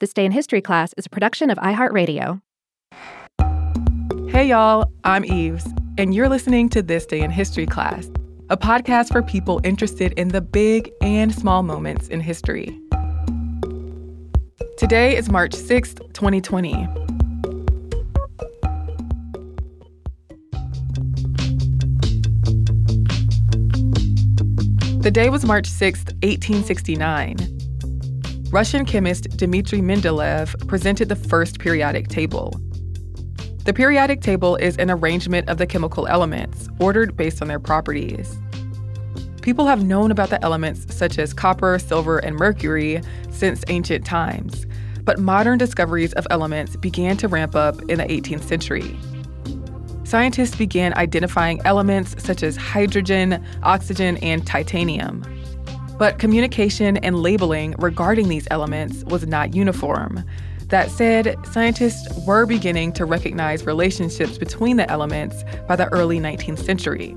[0.00, 2.40] This Day in History class is a production of iHeartRadio.
[4.28, 8.08] Hey, y'all, I'm Eves, and you're listening to This Day in History class,
[8.48, 12.80] a podcast for people interested in the big and small moments in history.
[14.76, 16.86] Today is March 6th, 2020.
[25.02, 27.67] The day was March 6th, 1869.
[28.50, 32.58] Russian chemist Dmitri Mendeleev presented the first periodic table.
[33.66, 38.38] The periodic table is an arrangement of the chemical elements, ordered based on their properties.
[39.42, 44.64] People have known about the elements such as copper, silver, and mercury since ancient times,
[45.04, 48.98] but modern discoveries of elements began to ramp up in the 18th century.
[50.04, 55.22] Scientists began identifying elements such as hydrogen, oxygen, and titanium.
[55.98, 60.24] But communication and labeling regarding these elements was not uniform.
[60.68, 66.64] That said, scientists were beginning to recognize relationships between the elements by the early 19th
[66.64, 67.16] century.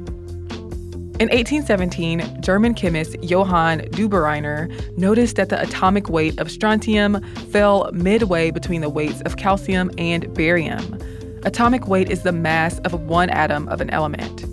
[1.19, 8.49] In 1817, German chemist Johann Döbereiner noticed that the atomic weight of strontium fell midway
[8.49, 10.97] between the weights of calcium and barium.
[11.43, 14.45] Atomic weight is the mass of one atom of an element.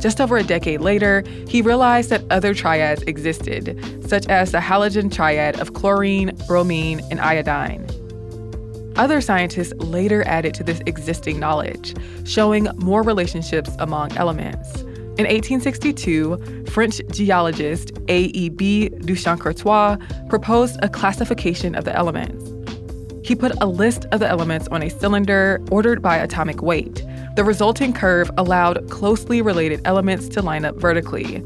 [0.00, 5.12] Just over a decade later, he realized that other triads existed, such as the halogen
[5.12, 7.86] triad of chlorine, bromine, and iodine.
[8.96, 14.82] Other scientists later added to this existing knowledge, showing more relationships among elements.
[15.18, 18.88] In 1862, French geologist A.E.B.
[18.88, 19.96] du Chancourtois
[20.28, 22.52] proposed a classification of the elements.
[23.26, 27.04] He put a list of the elements on a cylinder ordered by atomic weight,
[27.38, 31.38] the resulting curve allowed closely related elements to line up vertically.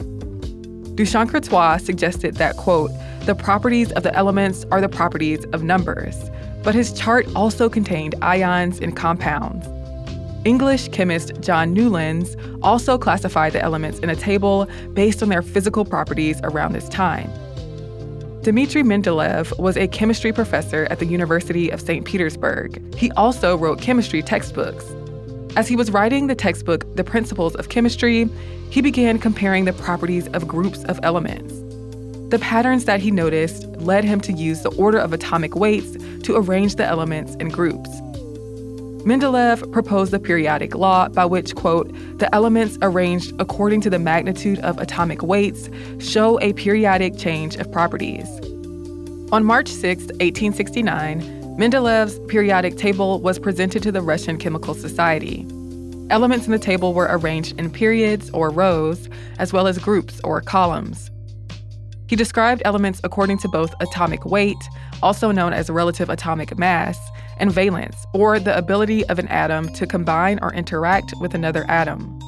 [0.94, 2.90] Du Chancourtois suggested that, quote,
[3.26, 6.16] the properties of the elements are the properties of numbers,
[6.62, 9.66] but his chart also contained ions and compounds.
[10.46, 15.84] English chemist John Newlands also classified the elements in a table based on their physical
[15.84, 17.30] properties around this time.
[18.40, 22.06] Dmitri Mendeleev was a chemistry professor at the University of St.
[22.06, 22.94] Petersburg.
[22.94, 24.86] He also wrote chemistry textbooks.
[25.54, 28.26] As he was writing the textbook, The Principles of Chemistry,
[28.70, 31.52] he began comparing the properties of groups of elements.
[32.30, 36.36] The patterns that he noticed led him to use the order of atomic weights to
[36.36, 37.90] arrange the elements in groups.
[39.04, 44.58] Mendeleev proposed the periodic law by which, quote, the elements arranged according to the magnitude
[44.60, 48.26] of atomic weights show a periodic change of properties.
[49.32, 55.46] On March 6, 1869, Mendeleev's periodic table was presented to the Russian Chemical Society.
[56.10, 59.08] Elements in the table were arranged in periods or rows,
[59.38, 61.08] as well as groups or columns.
[62.08, 64.56] He described elements according to both atomic weight,
[65.04, 66.98] also known as relative atomic mass,
[67.36, 72.18] and valence, or the ability of an atom to combine or interact with another atom.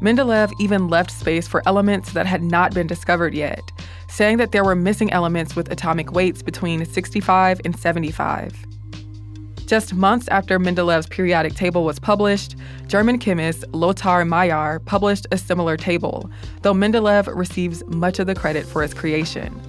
[0.00, 3.60] Mendeleev even left space for elements that had not been discovered yet,
[4.08, 8.54] saying that there were missing elements with atomic weights between 65 and 75.
[9.66, 15.76] Just months after Mendeleev's periodic table was published, German chemist Lothar Meyer published a similar
[15.76, 16.30] table,
[16.62, 19.60] though Mendeleev receives much of the credit for its creation.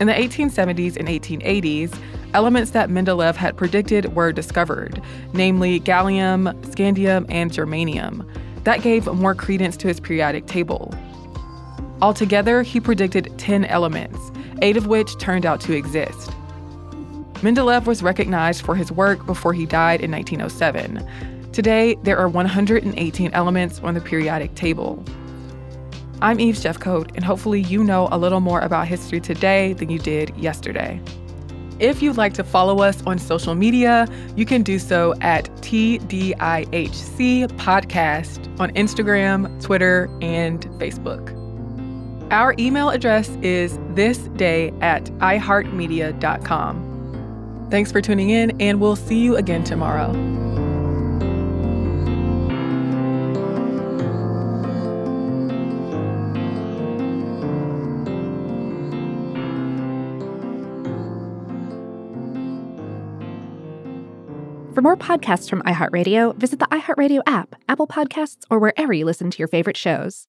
[0.00, 1.94] In the 1870s and 1880s,
[2.32, 5.02] elements that Mendeleev had predicted were discovered,
[5.34, 8.26] namely gallium, scandium, and germanium.
[8.64, 10.94] That gave more credence to his periodic table.
[12.02, 14.30] Altogether, he predicted 10 elements,
[14.60, 16.30] eight of which turned out to exist.
[17.36, 21.06] Mendeleev was recognized for his work before he died in 1907.
[21.52, 25.02] Today, there are 118 elements on the periodic table.
[26.20, 29.98] I'm Eves Jeffcoat, and hopefully, you know a little more about history today than you
[29.98, 31.00] did yesterday.
[31.78, 37.48] If you'd like to follow us on social media, you can do so at TDIHC
[37.58, 41.45] Podcast on Instagram, Twitter, and Facebook.
[42.30, 47.68] Our email address is thisday at iheartmedia.com.
[47.70, 50.12] Thanks for tuning in, and we'll see you again tomorrow.
[64.74, 69.30] For more podcasts from iHeartRadio, visit the iHeartRadio app, Apple Podcasts, or wherever you listen
[69.30, 70.24] to your favorite shows.